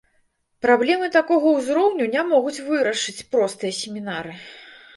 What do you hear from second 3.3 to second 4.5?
простыя семінары.